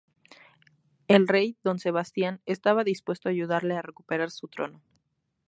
El 1.07 1.27
Rey 1.27 1.57
Don 1.63 1.77
Sebastián 1.77 2.41
estaba 2.47 2.83
dispuesto 2.83 3.29
a 3.29 3.31
ayudarle 3.31 3.77
a 3.77 3.83
recuperar 3.83 4.31
su 4.31 4.47
trono. 4.47 4.81